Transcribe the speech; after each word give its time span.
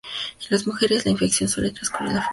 En 0.39 0.47
las 0.49 0.65
mujeres, 0.65 1.05
la 1.05 1.11
infección 1.11 1.47
suele 1.47 1.69
transcurrir 1.69 2.07
de 2.07 2.07
forma 2.07 2.09
asintomática. 2.21 2.29